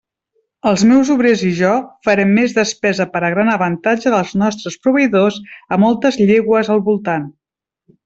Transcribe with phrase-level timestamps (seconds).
[0.69, 1.73] Els meus obrers i jo
[2.07, 5.41] farem més despesa per a gran avantatge dels nostres proveïdors
[5.79, 7.33] a moltes llegües al voltant.